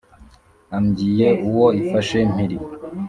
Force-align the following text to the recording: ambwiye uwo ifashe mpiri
ambwiye 0.77 1.27
uwo 1.47 1.67
ifashe 1.81 2.17
mpiri 2.31 2.57